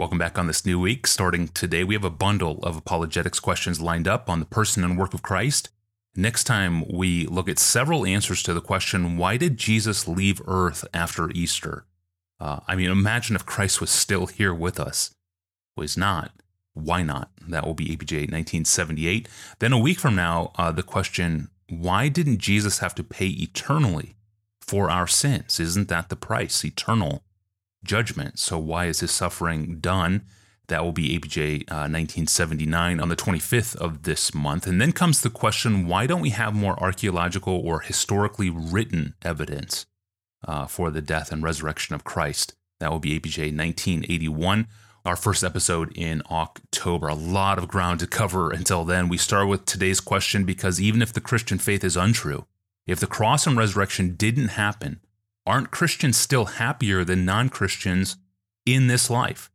[0.00, 1.06] Welcome back on this new week.
[1.06, 4.96] Starting today, we have a bundle of apologetics questions lined up on the person and
[4.96, 5.68] work of Christ.
[6.16, 10.86] Next time, we look at several answers to the question why did Jesus leave earth
[10.94, 11.84] after Easter?
[12.40, 15.14] Uh, I mean, imagine if Christ was still here with us.
[15.76, 16.32] Well, he's not.
[16.72, 17.30] Why not?
[17.46, 19.28] That will be APJ 1978.
[19.58, 24.16] Then a week from now, uh, the question why didn't Jesus have to pay eternally
[24.62, 25.60] for our sins?
[25.60, 26.64] Isn't that the price?
[26.64, 27.22] Eternal
[27.84, 28.38] judgment.
[28.38, 30.22] So why is his suffering done?
[30.68, 34.66] That will be APJ uh, 1979 on the 25th of this month.
[34.68, 39.86] And then comes the question why don't we have more archaeological or historically written evidence
[40.46, 42.54] uh, for the death and resurrection of Christ?
[42.78, 44.68] That will be APJ 1981,
[45.04, 47.08] our first episode in October.
[47.08, 49.08] A lot of ground to cover until then.
[49.08, 52.46] We start with today's question because even if the Christian faith is untrue,
[52.86, 55.00] if the cross and resurrection didn't happen,
[55.46, 58.16] Aren't Christians still happier than non Christians
[58.66, 59.50] in this life?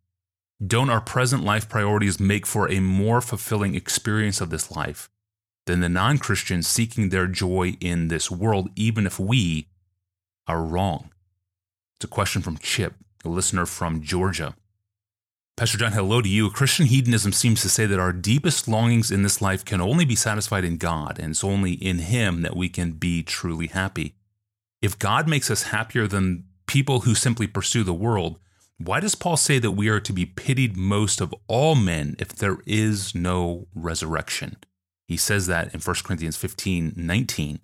[0.66, 5.10] Don't our present life priorities make for a more fulfilling experience of this life
[5.66, 9.68] than the non Christians seeking their joy in this world, even if we
[10.48, 11.12] are wrong?
[11.98, 14.56] It's a question from Chip, a listener from Georgia.
[15.58, 16.50] Pastor John, hello to you.
[16.50, 20.16] Christian hedonism seems to say that our deepest longings in this life can only be
[20.16, 24.16] satisfied in God, and it's only in Him that we can be truly happy.
[24.82, 28.40] If God makes us happier than people who simply pursue the world,
[28.78, 32.30] why does Paul say that we are to be pitied most of all men if
[32.30, 34.58] there is no resurrection?
[35.08, 37.60] He says that in 1 Corinthians 15 19.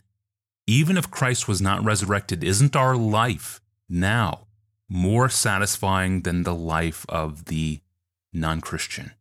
[0.68, 4.48] Even if Christ was not resurrected, isn't our life now
[4.88, 7.82] more satisfying than the life of the
[8.32, 9.12] non Christian?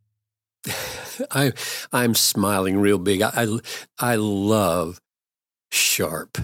[1.31, 1.51] I,
[1.91, 3.21] I'm smiling real big.
[3.21, 3.59] I, I,
[3.99, 5.01] I love
[5.71, 6.37] sharp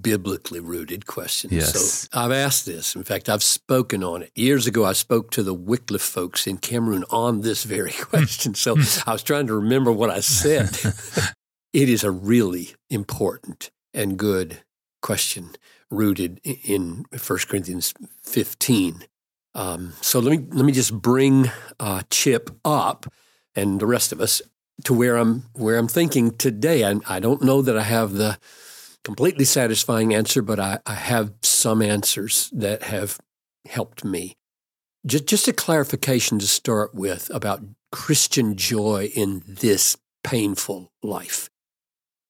[0.00, 1.52] biblically rooted questions.
[1.52, 1.72] Yes.
[1.72, 2.94] So I've asked this.
[2.94, 4.32] In fact, I've spoken on it.
[4.34, 8.54] Years ago, I spoke to the Wycliffe folks in Cameroon on this very question.
[8.54, 10.70] so I was trying to remember what I said.
[11.72, 14.62] it is a really important and good
[15.02, 15.50] question
[15.90, 19.04] rooted in 1 Corinthians 15.
[19.54, 23.06] Um, so let me let me just bring uh, Chip up
[23.56, 24.40] and the rest of us
[24.84, 26.84] to where I'm where I'm thinking today.
[26.84, 28.38] I, I don't know that I have the
[29.04, 33.18] completely satisfying answer, but I, I have some answers that have
[33.66, 34.36] helped me.
[35.06, 41.48] Just, just a clarification to start with about Christian joy in this painful life.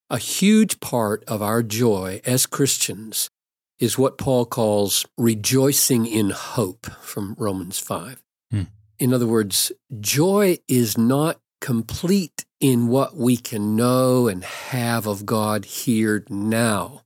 [0.09, 3.31] A huge part of our joy as Christians
[3.79, 8.23] is what Paul calls rejoicing in hope from Romans 5.
[8.51, 8.63] Hmm.
[8.99, 15.25] In other words, joy is not complete in what we can know and have of
[15.25, 17.03] God here now.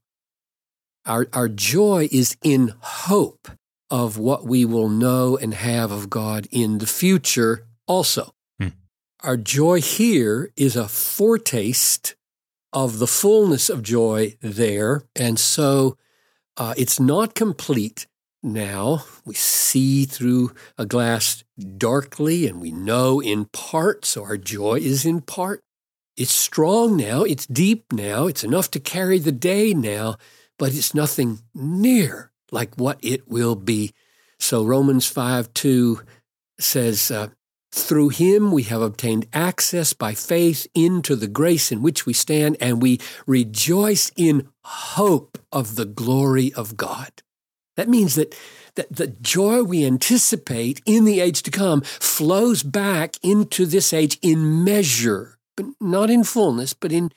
[1.05, 3.47] Our, our joy is in hope
[3.89, 8.33] of what we will know and have of God in the future also.
[8.59, 8.69] Hmm.
[9.23, 12.15] Our joy here is a foretaste
[12.73, 15.03] of the fullness of joy there.
[15.15, 15.97] And so
[16.57, 18.07] uh, it's not complete
[18.45, 19.03] now.
[19.25, 21.43] We see through a glass
[21.77, 25.61] darkly and we know in part, so our joy is in part.
[26.15, 30.15] It's strong now, it's deep now, it's enough to carry the day now,
[30.57, 33.91] but it's nothing near like what it will be.
[34.39, 36.01] So Romans 5 2
[36.57, 37.29] says, uh,
[37.71, 42.55] through him we have obtained access by faith into the grace in which we stand,
[42.61, 47.11] and we rejoice in hope of the glory of God.
[47.75, 48.35] That means that,
[48.75, 54.17] that the joy we anticipate in the age to come flows back into this age
[54.21, 57.11] in measure, but not in fullness, but in,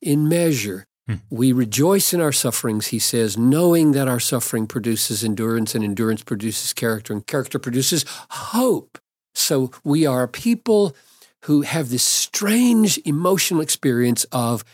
[0.00, 0.86] in measure.
[1.06, 1.16] Hmm.
[1.28, 6.22] We rejoice in our sufferings, he says, knowing that our suffering produces endurance, and endurance
[6.22, 8.98] produces character, and character produces hope.
[9.34, 10.96] So we are people
[11.44, 14.64] who have this strange emotional experience of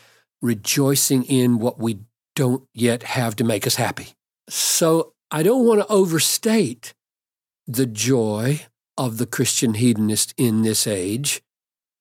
[0.42, 1.98] rejoicing in what we
[2.34, 4.08] don't yet have to make us happy.
[4.48, 6.94] So I don't want to overstate
[7.66, 11.42] the joy of the Christian hedonist in this age.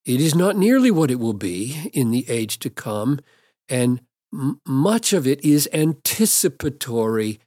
[0.06, 3.20] It is not nearly what it will be in the age to come,
[3.68, 4.02] and
[4.32, 7.40] m- much of it is anticipatory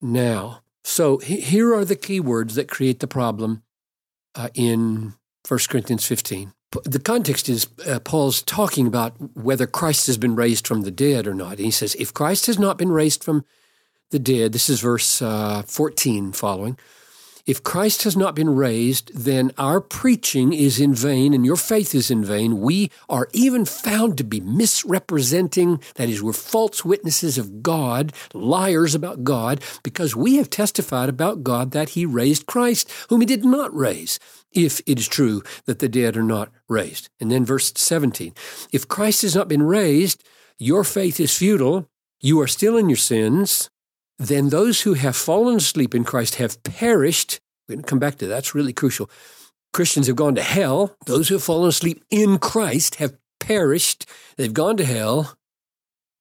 [0.00, 0.62] now.
[0.82, 3.62] So h- here are the key words that create the problem
[4.34, 5.14] uh, in
[5.46, 6.52] 1 Corinthians 15.
[6.84, 11.26] The context is uh, Paul's talking about whether Christ has been raised from the dead
[11.26, 11.52] or not.
[11.52, 13.44] And he says, if Christ has not been raised from
[14.10, 16.78] the dead, this is verse uh, 14 following.
[17.46, 21.94] if Christ has not been raised, then our preaching is in vain and your faith
[21.94, 22.60] is in vain.
[22.60, 28.94] We are even found to be misrepresenting, that is, we're false witnesses of God, liars
[28.94, 33.46] about God, because we have testified about God that he raised Christ, whom he did
[33.46, 34.18] not raise,
[34.52, 37.08] if it is true that the dead are not raised.
[37.18, 38.34] And then verse 17
[38.72, 40.22] If Christ has not been raised,
[40.58, 41.88] your faith is futile,
[42.20, 43.70] you are still in your sins
[44.18, 47.40] then those who have fallen asleep in Christ have perished.
[47.68, 48.34] We're going to come back to that.
[48.34, 49.08] That's really crucial.
[49.72, 50.96] Christians have gone to hell.
[51.06, 54.06] Those who have fallen asleep in Christ have perished.
[54.36, 55.36] They've gone to hell.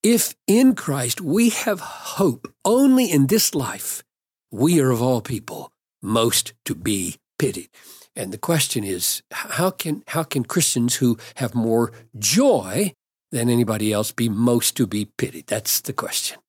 [0.04, 4.04] If in Christ we have hope only in this life,
[4.52, 5.72] we are of all people
[6.02, 7.70] most to be pitied.
[8.16, 12.94] And the question is, how can, how can Christians who have more joy
[13.32, 15.48] than anybody else be most to be pitied?
[15.48, 16.40] That's the question.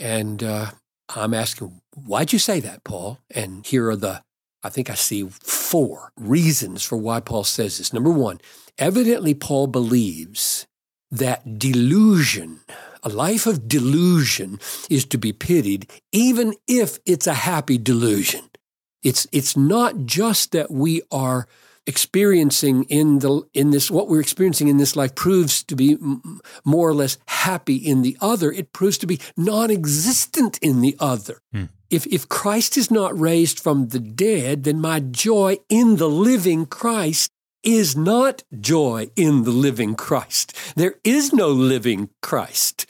[0.00, 0.70] And uh,
[1.14, 3.18] I'm asking, why'd you say that, Paul?
[3.30, 4.22] And here are the,
[4.62, 7.92] I think I see four reasons for why Paul says this.
[7.92, 8.40] Number one,
[8.78, 10.66] evidently, Paul believes
[11.10, 12.60] that delusion,
[13.02, 14.58] a life of delusion,
[14.88, 18.44] is to be pitied, even if it's a happy delusion.
[19.02, 21.46] It's, it's not just that we are
[21.90, 25.98] experiencing in the in this what we're experiencing in this life proves to be
[26.64, 28.48] more or less happy in the other.
[28.52, 31.36] It proves to be non-existent in the other.
[31.52, 31.64] Hmm.
[31.90, 36.62] if if Christ is not raised from the dead then my joy in the living
[36.66, 37.28] Christ
[37.62, 38.42] is not
[38.74, 40.46] joy in the living Christ.
[40.76, 42.86] There is no living Christ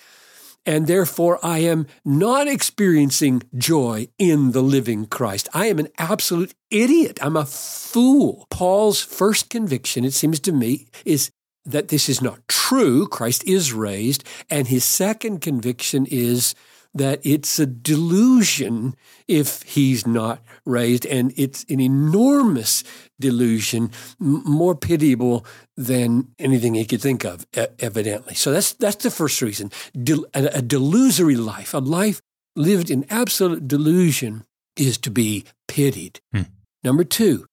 [0.70, 5.48] and therefore I am not experiencing joy in the living Christ.
[5.52, 7.18] I am an absolute idiot.
[7.20, 8.46] I'm a fool.
[8.50, 11.32] Paul's first conviction, it seems to me, is
[11.64, 13.08] that this is not true.
[13.08, 14.22] Christ is raised.
[14.48, 16.54] And his second conviction is
[16.94, 18.94] that it's a delusion
[19.28, 22.82] if he's not raised, and it's an enormous
[23.18, 23.90] delusion,
[24.20, 25.46] m- more pitiable
[25.76, 28.34] than anything he could think of, e- evidently.
[28.34, 29.70] So that's that's the first reason.
[29.92, 32.20] De- a, a delusory life, a life
[32.56, 34.44] lived in absolute delusion,
[34.76, 36.20] is to be pitied.
[36.32, 36.42] Hmm.
[36.82, 37.46] Number two,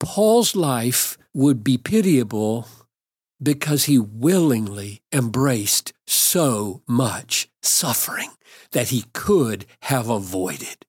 [0.00, 2.66] Paul's life would be pitiable
[3.42, 8.30] because he willingly embraced so much suffering
[8.72, 10.86] that he could have avoided.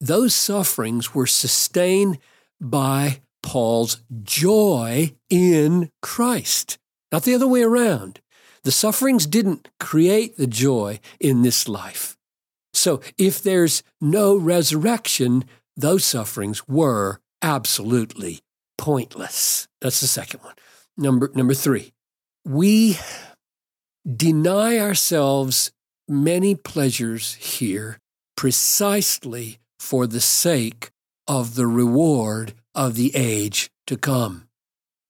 [0.00, 2.18] Those sufferings were sustained
[2.60, 6.78] by Paul's joy in Christ,
[7.12, 8.20] not the other way around.
[8.62, 12.16] The sufferings didn't create the joy in this life.
[12.72, 15.44] So if there's no resurrection,
[15.76, 18.40] those sufferings were absolutely
[18.78, 19.68] pointless.
[19.80, 20.54] That's the second one.
[20.96, 21.92] Number, number three,
[22.44, 22.98] we
[24.06, 25.72] deny ourselves
[26.08, 27.98] many pleasures here
[28.36, 30.90] precisely for the sake
[31.26, 34.48] of the reward of the age to come.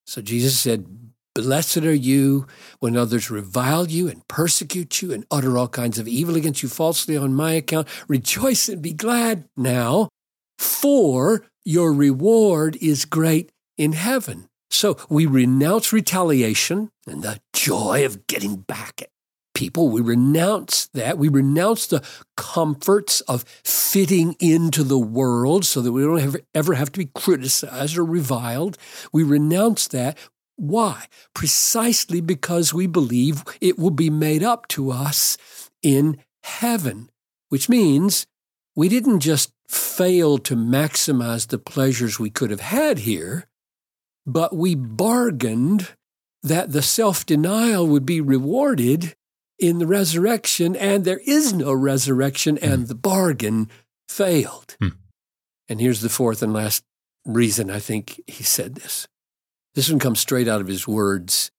[0.06, 0.86] So Jesus said,
[1.34, 2.46] Blessed are you
[2.78, 6.68] when others revile you and persecute you and utter all kinds of evil against you
[6.68, 7.88] falsely on my account.
[8.06, 10.10] Rejoice and be glad now,
[10.58, 14.48] for your reward is great in heaven.
[14.74, 19.10] So we renounce retaliation and the joy of getting back at
[19.54, 19.88] people.
[19.88, 21.16] We renounce that.
[21.16, 22.04] We renounce the
[22.36, 27.96] comforts of fitting into the world so that we don't ever, have to be criticized
[27.96, 28.76] or reviled.
[29.12, 30.18] We renounce that.
[30.56, 31.06] Why?
[31.34, 35.38] Precisely because we believe it will be made up to us
[35.82, 37.10] in heaven,
[37.48, 38.26] which means
[38.74, 43.46] we didn't just fail to maximize the pleasures we could have had here
[44.26, 45.94] but we bargained
[46.42, 49.14] that the self denial would be rewarded
[49.58, 52.88] in the resurrection, and there is no resurrection, and mm.
[52.88, 53.70] the bargain
[54.08, 54.76] failed.
[54.82, 54.96] Mm.
[55.68, 56.84] And here's the fourth and last
[57.24, 59.08] reason I think he said this.
[59.74, 61.50] This one comes straight out of his words.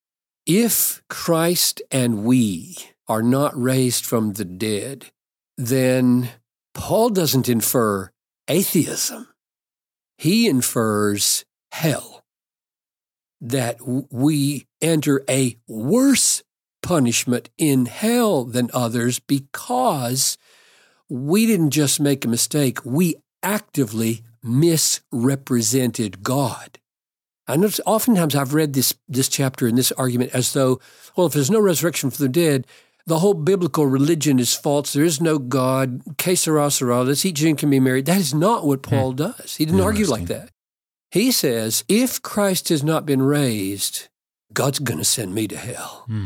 [0.45, 5.11] If Christ and we are not raised from the dead,
[5.57, 6.29] then
[6.73, 8.11] Paul doesn't infer
[8.47, 9.27] atheism.
[10.17, 12.24] He infers hell
[13.41, 16.43] that we enter a worse
[16.81, 20.37] punishment in hell than others because
[21.09, 26.79] we didn't just make a mistake, we actively misrepresented God.
[27.47, 30.79] I know oftentimes I've read this, this chapter and this argument as though,
[31.15, 32.65] well, if there's no resurrection for the dead,
[33.07, 34.93] the whole biblical religion is false.
[34.93, 36.01] There is no God.
[36.17, 37.03] Que sera, sera.
[37.03, 38.07] Let's eat, drink, and be married.
[38.07, 39.17] That is not what Paul hmm.
[39.17, 39.55] does.
[39.57, 40.49] He didn't argue like that.
[41.15, 44.09] He says, if Christ has not been raised,
[44.51, 46.25] God's going to send me to hell hmm.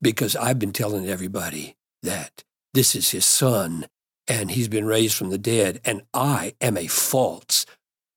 [0.00, 2.42] because I've been telling everybody that
[2.72, 3.84] this is his son
[4.26, 7.66] and he's been raised from the dead, and I am a false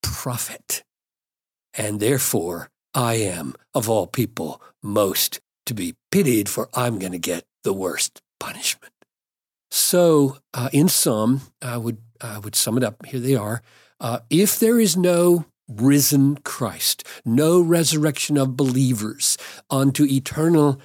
[0.02, 0.84] prophet.
[1.74, 7.18] And therefore, I am, of all people, most to be pitied, for I'm going to
[7.18, 8.94] get the worst punishment.
[9.70, 13.04] So, uh, in sum, I would, I would sum it up.
[13.04, 13.60] Here they are.
[14.00, 19.36] Uh, if there is no risen Christ, no resurrection of believers
[19.70, 20.80] unto eternal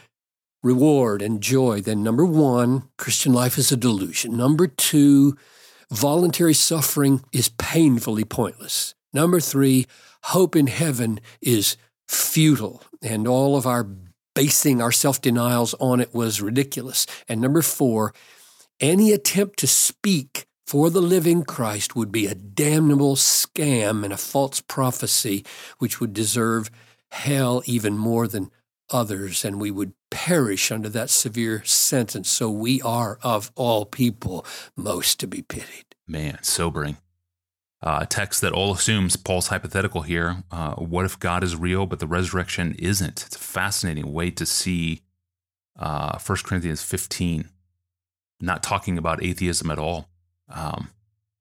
[0.62, 4.36] reward and joy, then number one, Christian life is a delusion.
[4.36, 5.38] Number two,
[5.92, 8.96] voluntary suffering is painfully pointless.
[9.14, 9.86] Number three,
[10.24, 11.78] hope in heaven is
[12.08, 13.88] futile, and all of our
[14.34, 17.06] basing our self denials on it was ridiculous.
[17.28, 18.14] And number four,
[18.80, 24.18] any attempt to speak for the living Christ would be a damnable scam and a
[24.18, 25.46] false prophecy,
[25.78, 26.72] which would deserve
[27.12, 28.52] hell even more than
[28.92, 32.30] others, and we would perish under that severe sentence.
[32.30, 34.46] So we are, of all people,
[34.76, 35.96] most to be pitied.
[36.08, 36.98] Man, sobering.
[37.82, 40.44] Uh, a text that all assumes Paul's hypothetical here.
[40.50, 43.26] Uh, what if God is real, but the resurrection isn't?
[43.28, 45.02] It's a fascinating way to see
[45.78, 47.50] uh, 1 Corinthians 15,
[48.40, 50.10] not talking about atheism at all.
[50.50, 50.90] Um,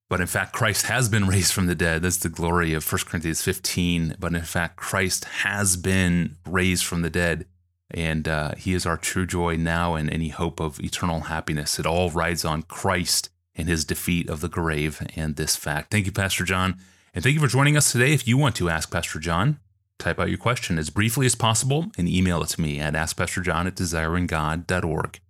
[0.08, 2.02] but in fact, Christ has been raised from the dead.
[2.02, 4.16] That's the glory of 1 Corinthians 15.
[4.18, 7.46] But in fact, Christ has been raised from the dead,
[7.90, 11.78] and uh, he is our true joy now and any hope of eternal happiness.
[11.78, 15.90] It all rides on Christ and his defeat of the grave and this fact.
[15.90, 16.78] Thank you, Pastor John.
[17.14, 18.12] And thank you for joining us today.
[18.12, 19.61] If you want to ask Pastor John,
[19.99, 23.66] type out your question as briefly as possible and email it to me at askpastorjohn
[23.66, 25.20] at desiringgod.org.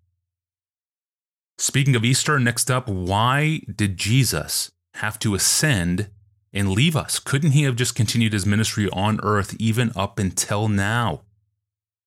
[1.59, 6.11] Speaking of Easter, next up, why did Jesus have to ascend
[6.53, 7.19] and leave us?
[7.19, 11.23] Couldn't he have just continued his ministry on earth even up until now?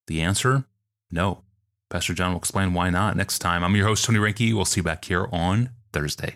[0.08, 0.66] The answer
[1.12, 1.44] no.
[1.90, 3.64] Pastor John will explain why not next time.
[3.64, 4.54] I'm your host, Tony Reinke.
[4.54, 6.36] We'll see you back here on Thursday.